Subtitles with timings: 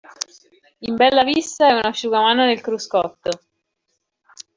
[0.79, 3.43] In bella vista e un asciugamano nel cruscotto.